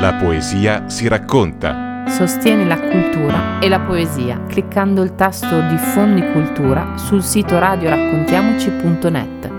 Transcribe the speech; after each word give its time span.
La 0.00 0.14
poesia 0.14 0.88
si 0.88 1.06
racconta. 1.08 2.04
Sostieni 2.08 2.66
la 2.66 2.80
cultura 2.80 3.58
e 3.60 3.68
la 3.68 3.80
poesia 3.80 4.40
cliccando 4.48 5.02
il 5.02 5.14
tasto 5.14 5.60
Diffondi 5.68 6.22
cultura 6.32 6.96
sul 6.96 7.22
sito 7.22 7.58
radioraccontiamoci.net. 7.58 9.50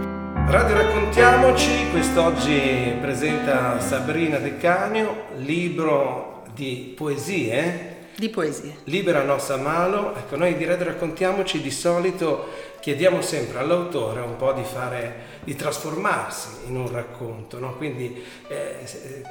Radio 0.47 0.75
Raccontiamoci 0.77 1.91
quest'oggi 1.91 2.95
presenta 2.99 3.79
Sabrina 3.79 4.39
De 4.39 4.57
Canio, 4.57 5.25
libro 5.37 6.41
di 6.55 6.91
poesie. 6.97 7.99
Di 8.21 8.29
poesie. 8.29 8.75
Libera 8.83 9.23
Nossa 9.23 9.57
Malo. 9.57 10.15
Ecco, 10.15 10.35
noi 10.35 10.55
di 10.55 10.63
Radio 10.63 10.85
Raccontiamoci 10.85 11.59
di 11.59 11.71
solito 11.71 12.49
chiediamo 12.79 13.19
sempre 13.19 13.57
all'autore 13.57 14.19
un 14.19 14.35
po' 14.35 14.53
di 14.53 14.61
fare, 14.63 15.39
di 15.43 15.55
trasformarsi 15.55 16.67
in 16.67 16.75
un 16.75 16.91
racconto, 16.91 17.57
no? 17.57 17.75
Quindi 17.77 18.23
eh, 18.47 18.85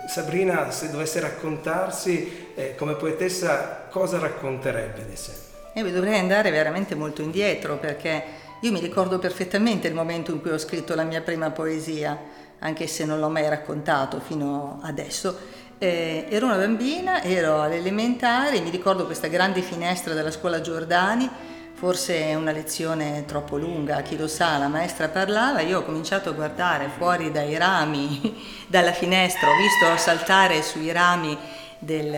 Sabrina, 0.09 0.73
se 0.73 0.91
dovesse 0.91 1.21
raccontarsi 1.21 2.49
eh, 2.57 2.75
come 2.75 2.95
poetessa, 2.95 3.87
cosa 3.89 4.19
racconterebbe 4.19 5.07
di 5.09 5.15
sé? 5.15 5.35
Eh, 5.73 5.93
dovrei 5.93 6.19
andare 6.19 6.51
veramente 6.51 6.97
molto 6.97 7.23
indietro 7.23 7.77
perché 7.77 8.25
io 8.61 8.73
mi 8.73 8.81
ricordo 8.81 9.21
perfettamente 9.21 9.87
il 9.87 9.95
momento 9.95 10.33
in 10.33 10.41
cui 10.41 10.51
ho 10.51 10.59
scritto 10.59 10.97
la 10.97 11.05
mia 11.05 11.21
prima 11.21 11.53
poesia, 11.53 12.19
anche 12.59 12.89
se 12.89 13.05
non 13.05 13.21
l'ho 13.21 13.31
mai 13.31 13.49
raccontato 13.49 14.19
fino 14.19 14.81
adesso. 14.83 15.60
Eh, 15.83 16.27
ero 16.29 16.45
una 16.45 16.57
bambina, 16.57 17.23
ero 17.23 17.63
alle 17.63 17.77
elementari, 17.77 18.61
mi 18.61 18.69
ricordo 18.69 19.07
questa 19.07 19.29
grande 19.29 19.63
finestra 19.63 20.13
della 20.13 20.31
scuola 20.31 20.61
Giordani, 20.61 21.27
forse 21.73 22.21
è 22.21 22.35
una 22.35 22.53
lezione 22.53 23.25
troppo 23.27 23.57
lunga, 23.57 24.03
chi 24.03 24.19
lo 24.19 24.29
sa, 24.29 24.59
la 24.59 24.69
maestra 24.69 25.09
parlava, 25.09 25.63
io 25.63 25.79
ho 25.79 25.83
cominciato 25.83 26.29
a 26.29 26.33
guardare 26.33 26.91
fuori 26.95 27.33
dai 27.33 27.57
rami, 27.57 28.45
dalla 28.69 28.93
finestra, 28.93 29.49
ho 29.49 29.57
visto 29.57 29.97
saltare 29.97 30.61
sui 30.61 30.93
rami 30.93 31.35
del, 31.79 32.15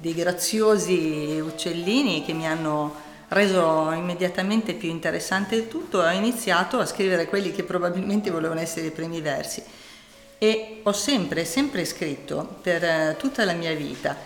dei 0.00 0.14
graziosi 0.14 1.38
uccellini 1.44 2.24
che 2.24 2.32
mi 2.32 2.46
hanno 2.46 2.94
reso 3.28 3.90
immediatamente 3.92 4.72
più 4.72 4.88
interessante 4.88 5.54
il 5.54 5.68
tutto, 5.68 5.98
ho 5.98 6.10
iniziato 6.12 6.78
a 6.78 6.86
scrivere 6.86 7.26
quelli 7.26 7.52
che 7.52 7.62
probabilmente 7.62 8.30
volevano 8.30 8.60
essere 8.60 8.86
i 8.86 8.90
primi 8.90 9.20
versi 9.20 9.62
e 10.38 10.80
ho 10.84 10.92
sempre, 10.92 11.44
sempre 11.44 11.84
scritto 11.84 12.58
per 12.62 12.84
eh, 12.84 13.16
tutta 13.18 13.44
la 13.44 13.52
mia 13.52 13.74
vita. 13.74 14.16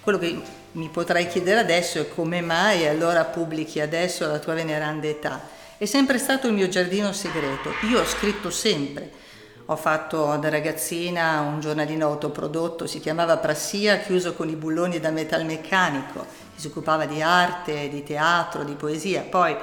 Quello 0.00 0.18
che 0.18 0.40
mi 0.72 0.88
potrai 0.88 1.26
chiedere 1.26 1.60
adesso 1.60 1.98
è 1.98 2.08
come 2.08 2.40
mai 2.40 2.86
allora 2.86 3.24
pubblichi 3.24 3.80
adesso 3.80 4.26
la 4.26 4.38
tua 4.38 4.54
veneranda 4.54 5.06
età. 5.06 5.40
È 5.78 5.86
sempre 5.86 6.18
stato 6.18 6.46
il 6.46 6.52
mio 6.52 6.68
giardino 6.68 7.12
segreto. 7.12 7.72
Io 7.88 8.00
ho 8.00 8.04
scritto 8.04 8.50
sempre. 8.50 9.22
Ho 9.66 9.76
fatto 9.76 10.36
da 10.36 10.50
ragazzina 10.50 11.40
un 11.40 11.58
giornalino 11.60 12.06
autoprodotto, 12.06 12.86
si 12.86 13.00
chiamava 13.00 13.38
Prassia, 13.38 13.96
chiuso 13.98 14.34
con 14.34 14.50
i 14.50 14.56
bulloni 14.56 15.00
da 15.00 15.10
metalmeccanico, 15.10 16.26
si 16.54 16.66
occupava 16.66 17.06
di 17.06 17.22
arte, 17.22 17.88
di 17.88 18.02
teatro, 18.02 18.62
di 18.62 18.74
poesia. 18.74 19.22
Poi 19.22 19.56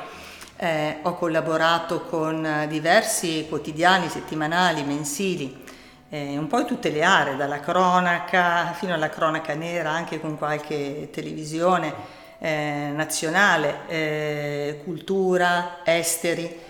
eh, 0.58 0.98
ho 1.04 1.14
collaborato 1.14 2.02
con 2.02 2.66
diversi 2.68 3.46
quotidiani 3.48 4.10
settimanali, 4.10 4.84
mensili, 4.84 5.56
eh, 6.14 6.38
un 6.38 6.48
po' 6.48 6.60
in 6.60 6.66
tutte 6.66 6.90
le 6.90 7.04
aree, 7.04 7.38
dalla 7.38 7.62
cronaca 7.62 8.74
fino 8.74 8.94
alla 8.94 9.10
cronaca 9.10 9.54
nera, 9.54 9.92
anche 9.92 10.20
con 10.20 10.38
qualche 10.38 11.08
televisione 11.10 12.20
eh, 12.38 12.92
nazionale, 12.94 13.88
eh, 13.88 14.82
cultura, 14.84 15.80
esteri. 15.86 16.70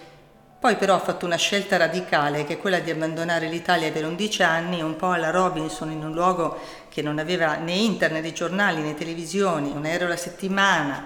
Poi 0.60 0.76
però 0.76 0.94
ho 0.94 1.00
fatto 1.00 1.26
una 1.26 1.38
scelta 1.38 1.76
radicale 1.76 2.44
che 2.44 2.54
è 2.54 2.58
quella 2.60 2.78
di 2.78 2.92
abbandonare 2.92 3.48
l'Italia 3.48 3.92
per 3.92 4.06
11 4.06 4.44
anni, 4.44 4.82
un 4.84 4.96
po' 4.96 5.10
alla 5.10 5.32
Robinson 5.32 5.90
in 5.90 6.06
un 6.06 6.14
luogo 6.14 6.60
che 6.88 7.02
non 7.02 7.18
aveva 7.18 7.56
né 7.56 7.74
internet 7.74 8.22
né 8.22 8.34
giornali 8.34 8.80
né 8.84 8.94
televisioni, 8.94 9.72
un 9.72 9.86
aereo 9.86 10.06
alla 10.06 10.18
settimana, 10.18 11.06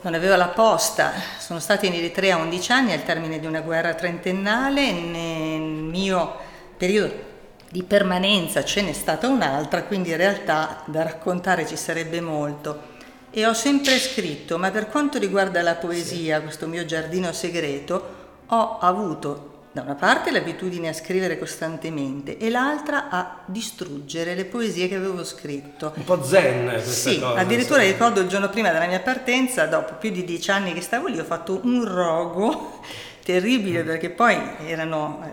non 0.00 0.12
aveva 0.12 0.34
la 0.34 0.48
posta. 0.48 1.12
Sono 1.38 1.60
stata 1.60 1.86
in 1.86 1.92
Eritrea 1.92 2.36
11 2.36 2.72
anni 2.72 2.92
al 2.92 3.04
termine 3.04 3.38
di 3.38 3.46
una 3.46 3.60
guerra 3.60 3.94
trentennale, 3.94 4.90
nel 4.90 5.60
mio 5.60 6.34
periodo 6.76 7.27
di 7.70 7.82
permanenza 7.82 8.64
ce 8.64 8.82
n'è 8.82 8.92
stata 8.92 9.28
un'altra, 9.28 9.82
quindi 9.82 10.10
in 10.10 10.16
realtà 10.16 10.82
da 10.86 11.02
raccontare 11.02 11.66
ci 11.66 11.76
sarebbe 11.76 12.20
molto. 12.20 12.96
E 13.30 13.46
ho 13.46 13.52
sempre 13.52 13.98
scritto, 13.98 14.56
ma 14.58 14.70
per 14.70 14.88
quanto 14.88 15.18
riguarda 15.18 15.60
la 15.60 15.74
poesia, 15.74 16.40
questo 16.40 16.66
mio 16.66 16.84
giardino 16.86 17.30
segreto, 17.32 18.16
ho 18.46 18.78
avuto 18.78 19.56
da 19.70 19.82
una 19.82 19.94
parte 19.94 20.30
l'abitudine 20.30 20.88
a 20.88 20.92
scrivere 20.94 21.38
costantemente 21.38 22.38
e 22.38 22.48
l'altra 22.48 23.10
a 23.10 23.42
distruggere 23.44 24.34
le 24.34 24.46
poesie 24.46 24.88
che 24.88 24.94
avevo 24.94 25.22
scritto. 25.24 25.92
Un 25.94 26.04
po' 26.04 26.24
zen 26.24 26.68
questa 26.70 26.90
sì, 26.90 27.18
cosa. 27.20 27.38
addirittura 27.38 27.82
insomma. 27.82 28.06
ricordo 28.06 28.20
il 28.22 28.28
giorno 28.28 28.48
prima 28.48 28.72
della 28.72 28.86
mia 28.86 29.00
partenza, 29.00 29.66
dopo 29.66 29.94
più 29.94 30.10
di 30.10 30.24
dieci 30.24 30.50
anni 30.50 30.72
che 30.72 30.80
stavo 30.80 31.06
lì, 31.06 31.18
ho 31.18 31.24
fatto 31.24 31.60
un 31.62 31.84
rogo 31.84 32.80
terribile 33.22 33.82
perché 33.82 34.08
poi 34.08 34.36
erano 34.66 35.30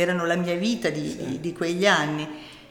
erano 0.00 0.26
la 0.26 0.36
mia 0.36 0.54
vita 0.54 0.88
di, 0.90 1.08
sì. 1.08 1.24
di, 1.24 1.40
di 1.40 1.52
quegli 1.52 1.86
anni 1.86 2.28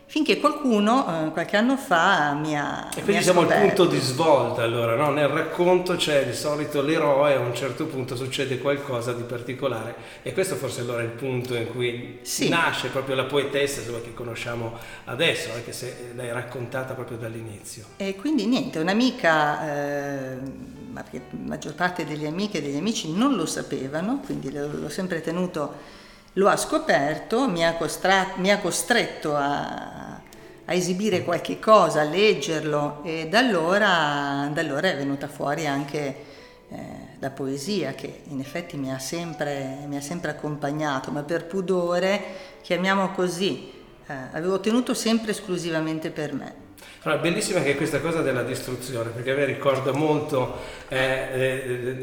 finché 0.09 0.39
qualcuno 0.39 1.27
eh, 1.27 1.31
qualche 1.31 1.57
anno 1.57 1.75
fa 1.75 2.33
mi 2.33 2.57
ha... 2.57 2.89
E 2.95 3.03
quindi 3.03 3.21
siamo 3.21 3.41
al 3.41 3.47
punto 3.47 3.85
di 3.85 3.99
svolta 3.99 4.63
allora, 4.63 4.95
no? 4.95 5.11
nel 5.11 5.27
racconto 5.27 5.95
c'è 5.95 6.25
di 6.25 6.33
solito 6.33 6.81
l'eroe, 6.81 7.35
a 7.35 7.39
un 7.39 7.53
certo 7.53 7.85
punto 7.85 8.15
succede 8.15 8.57
qualcosa 8.59 9.11
di 9.11 9.23
particolare 9.23 9.95
e 10.23 10.31
questo 10.31 10.55
forse 10.55 10.81
allora 10.81 11.01
è 11.01 11.03
il 11.03 11.11
punto 11.11 11.55
in 11.55 11.67
cui 11.67 12.19
sì. 12.21 12.47
nasce 12.47 12.87
proprio 12.87 13.15
la 13.15 13.25
poetessa 13.25 13.81
insomma, 13.81 13.99
che 13.99 14.13
conosciamo 14.13 14.77
adesso, 15.05 15.49
anche 15.53 15.73
se 15.73 16.11
l'hai 16.15 16.31
raccontata 16.31 16.93
proprio 16.93 17.17
dall'inizio. 17.17 17.83
E 17.97 18.15
quindi 18.15 18.45
niente, 18.47 18.79
un'amica... 18.79 19.69
Eh, 19.69 20.75
ma 20.89 21.03
la 21.11 21.19
maggior 21.45 21.75
parte 21.75 22.05
delle 22.05 22.25
amiche 22.25 22.57
e 22.57 22.61
degli 22.61 22.77
amici 22.77 23.13
non 23.13 23.35
lo 23.35 23.45
sapevano, 23.45 24.19
quindi 24.25 24.51
l'ho 24.51 24.89
sempre 24.89 25.21
tenuto 25.21 25.75
lo 26.33 26.47
ha 26.47 26.57
scoperto, 26.57 27.47
mi 27.49 27.65
ha, 27.65 27.75
costra- 27.75 28.33
mi 28.35 28.51
ha 28.51 28.59
costretto 28.59 29.35
a, 29.35 30.21
a, 30.65 30.73
esibire 30.73 31.23
qualche 31.23 31.59
cosa, 31.59 32.01
a 32.01 32.03
leggerlo 32.03 33.01
e 33.03 33.27
da 33.27 33.39
allora, 33.39 34.49
da 34.53 34.61
allora 34.61 34.89
è 34.89 34.95
venuta 34.95 35.27
fuori 35.27 35.65
anche 35.65 36.15
eh, 36.69 36.75
la 37.19 37.29
poesia 37.31 37.93
che 37.93 38.21
in 38.27 38.39
effetti 38.39 38.77
mi 38.77 38.91
ha, 38.91 38.99
sempre, 38.99 39.85
mi 39.87 39.97
ha 39.97 40.01
sempre 40.01 40.31
accompagnato, 40.31 41.11
ma 41.11 41.23
per 41.23 41.45
pudore, 41.45 42.23
chiamiamo 42.61 43.11
così, 43.11 43.71
eh, 44.05 44.13
avevo 44.33 44.59
tenuto 44.59 44.93
sempre 44.93 45.31
esclusivamente 45.31 46.11
per 46.11 46.33
me. 46.33 46.66
Allora, 47.03 47.21
bellissima 47.21 47.61
che 47.61 47.71
è 47.71 47.75
questa 47.75 48.01
cosa 48.01 48.21
della 48.21 48.43
distruzione, 48.43 49.11
perché 49.11 49.31
a 49.31 49.35
me 49.35 49.45
ricorda 49.45 49.93
molto 49.93 50.57
eh, 50.89 50.97
eh, 51.31 51.95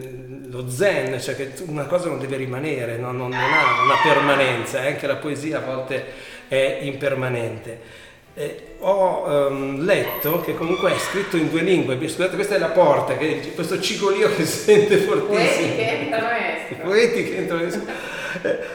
lo 0.46 0.70
zen, 0.70 1.20
cioè 1.20 1.36
che 1.36 1.52
una 1.66 1.84
cosa 1.84 2.08
non 2.08 2.18
deve 2.18 2.36
rimanere, 2.36 2.96
no? 2.96 3.12
non, 3.12 3.28
non, 3.28 3.38
ha 3.38 3.82
una 3.82 3.96
permanenza, 4.02 4.82
eh? 4.82 4.92
anche 4.92 5.06
la 5.06 5.16
poesia 5.16 5.58
a 5.58 5.60
volte 5.60 6.04
è 6.48 6.78
impermanente. 6.82 8.02
Eh, 8.36 8.76
ho 8.78 9.26
um, 9.26 9.84
letto 9.84 10.40
che 10.40 10.54
comunque 10.54 10.92
è 10.92 10.98
scritto 10.98 11.36
in 11.36 11.50
due 11.50 11.60
lingue, 11.60 11.96
scusate 11.96 12.34
questa 12.34 12.54
è 12.54 12.58
la 12.58 12.68
porta, 12.68 13.16
che, 13.16 13.52
questo 13.54 13.80
cigolio 13.80 14.34
che 14.34 14.44
si 14.46 14.58
sente 14.58 14.96
fortissimo. 14.98 15.74
Poetiche 15.74 16.00
entrano 16.00 16.28
estro. 16.30 16.76
Poetiche 16.82 17.36
entrano 17.36 17.62
estro. 17.62 17.82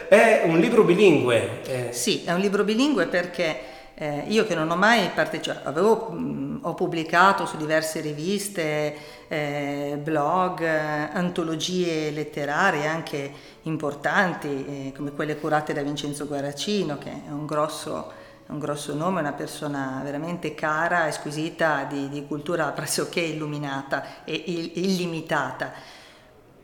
È 0.08 0.42
un 0.46 0.60
libro 0.60 0.84
bilingue. 0.84 1.50
Eh. 1.68 1.88
Sì, 1.92 2.24
è 2.26 2.32
un 2.32 2.40
libro 2.40 2.64
bilingue 2.64 3.08
perché 3.08 3.78
eh, 4.02 4.24
io 4.28 4.46
che 4.46 4.56
non 4.56 4.72
ho 4.72 4.78
mai 4.78 5.10
partecipato, 5.14 5.68
avevo, 5.68 6.10
mh, 6.10 6.60
ho 6.62 6.74
pubblicato 6.74 7.46
su 7.46 7.58
diverse 7.58 8.00
riviste, 8.00 8.96
eh, 9.28 10.00
blog, 10.02 10.64
antologie 10.64 12.10
letterarie 12.12 12.88
anche 12.88 13.30
importanti, 13.64 14.48
eh, 14.48 14.94
come 14.96 15.12
quelle 15.12 15.36
curate 15.36 15.74
da 15.74 15.82
Vincenzo 15.82 16.28
Guaracino, 16.28 16.98
che 16.98 17.10
è 17.10 17.30
un 17.30 17.46
grosso, 17.46 18.10
un 18.48 18.58
grosso 18.58 18.96
nome, 18.96 19.20
una 19.20 19.34
persona 19.34 20.00
veramente 20.02 20.56
cara 20.56 21.12
squisita 21.12 21.84
di, 21.84 22.08
di 22.08 22.26
cultura 22.26 22.72
pressoché 22.72 23.20
illuminata 23.20 24.24
e 24.24 24.42
illimitata 24.76 25.74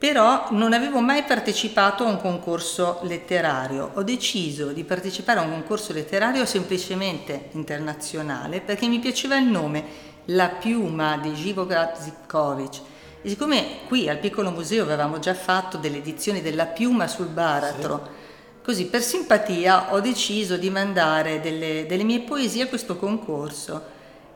però 0.06 0.50
non 0.52 0.74
avevo 0.74 1.00
mai 1.00 1.24
partecipato 1.24 2.04
a 2.04 2.10
un 2.10 2.22
concorso 2.22 3.00
letterario. 3.06 3.90
Ho 3.96 4.04
deciso 4.04 4.68
di 4.68 4.84
partecipare 4.84 5.40
a 5.40 5.42
un 5.42 5.50
concorso 5.50 5.94
letterario 5.94 6.46
semplicemente 6.46 7.50
internazionale 7.54 8.62
perché 8.62 8.86
mi 8.86 9.00
piaceva 9.00 9.36
il 9.36 9.48
nome 9.48 9.84
La 10.26 10.50
piuma 10.50 11.18
di 11.18 11.34
Živograd 11.34 11.98
Zipkovic. 11.98 12.82
E 13.24 13.30
siccome 13.30 13.66
qui 13.88 14.08
al 14.08 14.20
piccolo 14.20 14.52
museo 14.52 14.84
avevamo 14.84 15.18
già 15.18 15.34
fatto 15.34 15.78
delle 15.78 15.98
edizioni 15.98 16.44
della 16.44 16.68
piuma 16.68 17.08
sul 17.08 17.30
baratro, 17.30 18.04
sì. 18.04 18.64
così 18.64 18.86
per 18.86 19.02
simpatia 19.02 19.92
ho 19.92 20.00
deciso 20.02 20.56
di 20.56 20.70
mandare 20.70 21.42
delle, 21.42 21.88
delle 21.88 22.04
mie 22.04 22.20
poesie 22.20 22.66
a 22.66 22.68
questo 22.68 22.96
concorso. 22.96 23.82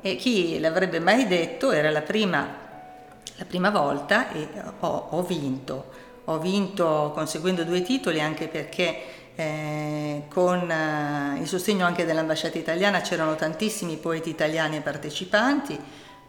E 0.01 0.15
chi 0.15 0.59
l'avrebbe 0.59 0.99
mai 0.99 1.27
detto 1.27 1.69
era 1.69 1.91
la 1.91 2.01
prima 2.01 2.67
la 3.39 3.45
prima 3.45 3.69
volta 3.69 4.31
e 4.31 4.47
ho, 4.81 5.07
ho 5.11 5.23
vinto. 5.23 6.07
Ho 6.25 6.37
vinto 6.37 7.11
conseguendo 7.15 7.63
due 7.63 7.81
titoli 7.81 8.21
anche 8.21 8.47
perché 8.47 9.01
eh, 9.35 10.23
con 10.27 10.69
eh, 10.69 11.39
il 11.39 11.47
sostegno 11.47 11.85
anche 11.85 12.05
dell'ambasciata 12.05 12.57
italiana 12.57 12.99
c'erano 12.99 13.35
tantissimi 13.35 13.95
poeti 13.95 14.29
italiani 14.29 14.81
partecipanti, 14.81 15.79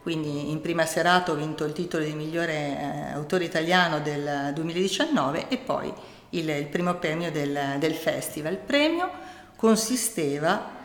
quindi 0.00 0.50
in 0.50 0.60
prima 0.60 0.86
serata 0.86 1.32
ho 1.32 1.34
vinto 1.34 1.64
il 1.64 1.72
titolo 1.72 2.04
di 2.04 2.14
migliore 2.14 2.54
eh, 2.54 3.12
autore 3.12 3.44
italiano 3.44 3.98
del 3.98 4.52
2019 4.54 5.48
e 5.48 5.58
poi 5.58 5.92
il, 6.30 6.48
il 6.48 6.66
primo 6.66 6.94
premio 6.94 7.32
del, 7.32 7.76
del, 7.78 7.94
festival. 7.94 8.52
Il 8.52 8.58
premio 8.58 9.10
consisteva 9.56 10.78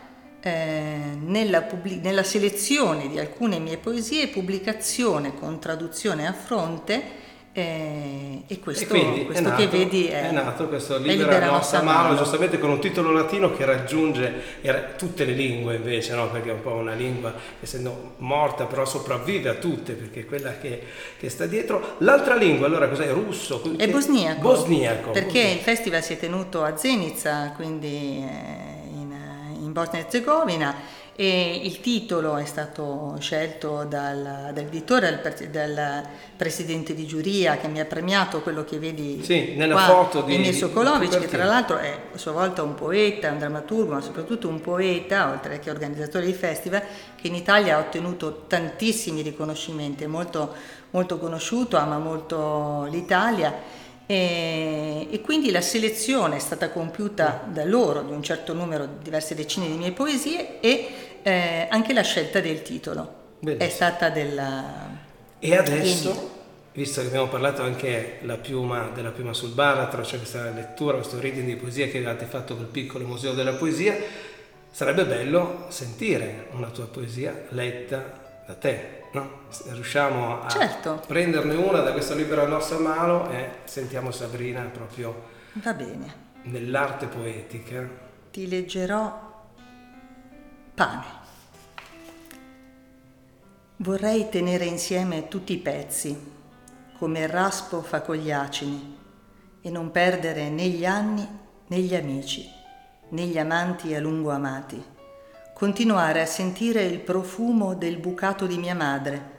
eh, 0.46 0.98
nella, 1.24 1.62
pubblic- 1.62 2.02
nella 2.04 2.22
selezione 2.22 3.08
di 3.08 3.18
alcune 3.18 3.58
mie 3.58 3.78
poesie 3.78 4.28
pubblicazione 4.28 5.34
con 5.36 5.58
traduzione 5.58 6.28
a 6.28 6.32
fronte 6.32 7.24
eh, 7.52 8.42
e 8.46 8.60
questo, 8.60 8.94
e 8.94 9.24
questo 9.24 9.48
nato, 9.48 9.56
che 9.56 9.66
vedi 9.66 10.06
è, 10.06 10.28
è 10.28 10.30
nato 10.30 10.68
questo 10.68 10.98
libera, 10.98 11.32
libera 11.32 11.46
nostra 11.50 11.82
mano, 11.82 12.14
giustamente 12.14 12.60
con 12.60 12.70
un 12.70 12.78
titolo 12.78 13.10
latino 13.10 13.56
che 13.56 13.64
raggiunge 13.64 14.60
tutte 14.96 15.24
le 15.24 15.32
lingue 15.32 15.74
invece, 15.74 16.14
no? 16.14 16.28
perché 16.30 16.50
è 16.50 16.52
un 16.52 16.60
po' 16.60 16.74
una 16.74 16.92
lingua 16.92 17.34
essendo 17.58 18.12
morta 18.18 18.66
però 18.66 18.84
sopravvive 18.84 19.48
a 19.48 19.54
tutte 19.54 19.94
perché 19.94 20.20
è 20.20 20.26
quella 20.26 20.58
che, 20.58 20.80
che 21.18 21.28
sta 21.28 21.46
dietro. 21.46 21.96
L'altra 21.98 22.36
lingua 22.36 22.66
allora 22.66 22.88
cos'è? 22.88 23.10
Russo? 23.10 23.62
È 23.76 23.88
bosniaco. 23.88 24.40
Bosniaco. 24.42 25.10
Perché 25.10 25.26
bosniaco. 25.26 25.54
il 25.54 25.60
festival 25.60 26.02
si 26.04 26.12
è 26.12 26.18
tenuto 26.18 26.62
a 26.62 26.76
Zenica, 26.76 27.52
quindi 27.56 28.22
eh, 28.22 28.75
Bosnia 29.76 30.00
e 30.00 30.04
Herzegovina 30.04 30.74
e 31.14 31.60
il 31.62 31.80
titolo 31.80 32.36
è 32.36 32.46
stato 32.46 33.16
scelto 33.20 33.84
dal, 33.84 34.50
dall'editore, 34.54 35.20
dal, 35.22 35.48
dal, 35.50 36.02
presidente 36.34 36.94
di 36.94 37.06
giuria 37.06 37.58
che 37.58 37.68
mi 37.68 37.80
ha 37.80 37.84
premiato 37.84 38.40
quello 38.40 38.64
che 38.64 38.78
vedi 38.78 39.22
sì, 39.22 39.54
nella 39.54 39.74
qua, 39.74 39.82
foto 39.82 40.22
di 40.22 40.34
Emil 40.34 40.54
Sokolovic, 40.54 41.18
che 41.18 41.28
tra 41.28 41.44
l'altro 41.44 41.76
è 41.76 41.98
a 42.14 42.18
sua 42.18 42.32
volta 42.32 42.62
un 42.62 42.74
poeta, 42.74 43.30
un 43.30 43.38
drammaturgo, 43.38 43.92
ma 43.92 44.00
soprattutto 44.00 44.48
un 44.48 44.60
poeta, 44.62 45.30
oltre 45.30 45.58
che 45.58 45.70
organizzatore 45.70 46.24
di 46.24 46.34
festival, 46.34 46.82
che 47.14 47.26
in 47.28 47.34
Italia 47.34 47.76
ha 47.76 47.80
ottenuto 47.80 48.44
tantissimi 48.46 49.20
riconoscimenti, 49.20 50.04
è 50.04 50.06
molto, 50.06 50.54
molto 50.90 51.18
conosciuto, 51.18 51.76
ama 51.76 51.98
molto 51.98 52.86
l'Italia. 52.90 53.84
E, 54.06 55.08
e, 55.10 55.20
quindi 55.20 55.50
la 55.50 55.60
selezione 55.60 56.36
è 56.36 56.38
stata 56.38 56.70
compiuta 56.70 57.44
da 57.50 57.64
loro 57.64 58.02
di 58.02 58.12
un 58.12 58.22
certo 58.22 58.52
numero, 58.52 58.88
diverse 59.02 59.34
decine 59.34 59.66
di 59.66 59.76
mie 59.76 59.90
poesie 59.90 60.60
e 60.60 60.88
eh, 61.22 61.66
anche 61.68 61.92
la 61.92 62.02
scelta 62.02 62.38
del 62.38 62.62
titolo 62.62 63.14
Bellissimo. 63.40 63.68
è 63.68 63.72
stata 63.72 64.08
della... 64.10 65.04
E 65.40 65.56
adesso, 65.56 66.30
visto 66.72 67.00
che 67.00 67.08
abbiamo 67.08 67.26
parlato 67.26 67.62
anche 67.62 68.20
piuma, 68.40 68.90
della 68.94 69.10
piuma 69.10 69.32
sul 69.32 69.50
baratro, 69.50 70.04
cioè 70.04 70.18
questa 70.18 70.50
lettura, 70.50 70.98
questo 70.98 71.18
reading 71.18 71.44
di 71.44 71.56
poesia 71.56 71.88
che 71.88 71.98
avete 71.98 72.26
fatto 72.26 72.54
col 72.54 72.66
piccolo 72.66 73.04
museo 73.04 73.32
della 73.32 73.54
poesia, 73.54 73.96
sarebbe 74.70 75.04
bello 75.04 75.66
sentire 75.68 76.46
una 76.52 76.68
tua 76.68 76.86
poesia 76.86 77.46
letta 77.48 78.24
da 78.46 78.54
te, 78.54 79.04
no? 79.12 79.44
Riusciamo 79.70 80.42
a 80.42 80.48
certo. 80.48 81.02
prenderne 81.06 81.54
una 81.54 81.80
da 81.80 81.92
questo 81.92 82.14
libro 82.14 82.42
a 82.42 82.46
nostra 82.46 82.78
mano 82.78 83.28
e 83.30 83.50
sentiamo 83.64 84.10
Sabrina 84.10 84.60
proprio 84.62 85.24
Va 85.54 85.74
bene. 85.74 86.24
nell'arte 86.42 87.06
poetica. 87.06 87.88
Ti 88.30 88.48
leggerò 88.48 89.44
pane. 90.74 91.24
Vorrei 93.78 94.28
tenere 94.28 94.64
insieme 94.64 95.28
tutti 95.28 95.52
i 95.52 95.58
pezzi, 95.58 96.34
come 96.98 97.20
il 97.20 97.28
raspo 97.28 97.82
fa 97.82 98.00
con 98.00 98.16
gli 98.16 98.30
acini, 98.30 98.96
e 99.60 99.70
non 99.70 99.90
perdere 99.90 100.48
né 100.48 100.68
gli 100.68 100.86
anni 100.86 101.26
né 101.66 101.78
gli 101.80 101.94
amici, 101.94 102.48
né 103.10 103.22
gli 103.24 103.38
amanti 103.38 103.92
a 103.94 104.00
lungo 104.00 104.30
amati. 104.30 104.94
Continuare 105.56 106.20
a 106.20 106.26
sentire 106.26 106.84
il 106.84 107.00
profumo 107.00 107.74
del 107.74 107.96
bucato 107.96 108.44
di 108.46 108.58
mia 108.58 108.74
madre 108.74 109.30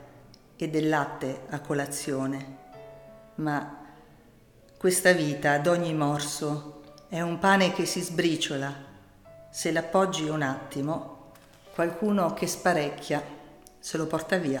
e 0.56 0.68
del 0.68 0.88
latte 0.88 1.42
a 1.50 1.60
colazione. 1.60 2.56
Ma 3.36 3.86
questa 4.76 5.12
vita 5.12 5.52
ad 5.52 5.68
ogni 5.68 5.94
morso 5.94 6.82
è 7.08 7.20
un 7.20 7.38
pane 7.38 7.72
che 7.72 7.86
si 7.86 8.00
sbriciola. 8.00 8.74
Se 9.48 9.70
l'appoggi 9.70 10.28
un 10.28 10.42
attimo, 10.42 11.30
qualcuno 11.72 12.34
che 12.34 12.48
sparecchia 12.48 13.22
se 13.78 13.96
lo 13.96 14.08
porta 14.08 14.38
via. 14.38 14.60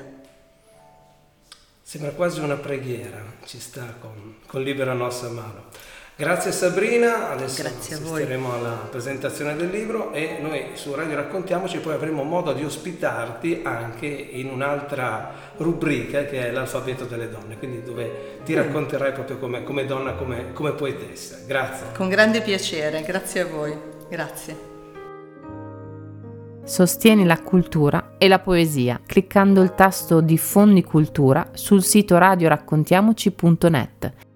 Sembra 1.82 2.12
quasi 2.12 2.38
una 2.38 2.54
preghiera, 2.54 3.20
ci 3.44 3.58
sta 3.58 3.96
con, 3.98 4.36
con 4.46 4.62
Libera 4.62 4.92
Nostra 4.92 5.28
Mano. 5.30 5.64
Grazie 6.18 6.50
Sabrina, 6.50 7.30
adesso 7.30 7.62
Grazie 7.62 7.94
assisteremo 7.94 8.52
alla 8.52 8.88
presentazione 8.90 9.54
del 9.54 9.70
libro 9.70 10.12
e 10.12 10.38
noi 10.40 10.70
su 10.72 10.92
Radio 10.92 11.14
Raccontiamoci 11.14 11.78
poi 11.78 11.94
avremo 11.94 12.24
modo 12.24 12.52
di 12.52 12.64
ospitarti 12.64 13.60
anche 13.62 14.08
in 14.08 14.48
un'altra 14.48 15.32
rubrica 15.58 16.24
che 16.24 16.48
è 16.48 16.50
l'alfabeto 16.50 17.04
delle 17.04 17.30
donne, 17.30 17.56
quindi 17.56 17.84
dove 17.84 18.40
ti 18.42 18.54
racconterai 18.54 19.12
proprio 19.12 19.38
come, 19.38 19.62
come 19.62 19.86
donna, 19.86 20.14
come, 20.14 20.52
come 20.54 20.72
poetessa. 20.72 21.36
Grazie. 21.46 21.92
Con 21.94 22.08
grande 22.08 22.40
piacere, 22.40 23.00
grazie 23.02 23.40
a 23.42 23.46
voi. 23.46 23.78
Grazie. 24.08 24.56
Sostieni 26.64 27.26
la 27.26 27.40
cultura 27.40 28.14
e 28.18 28.26
la 28.26 28.40
poesia 28.40 29.00
cliccando 29.06 29.62
il 29.62 29.72
tasto 29.76 30.20
Diffondi 30.20 30.82
cultura 30.82 31.50
sul 31.52 31.84
sito 31.84 32.18
radioraccontiamoci.net 32.18 34.26